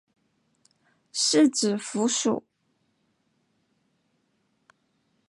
[1.13, 2.41] 四指蝠属。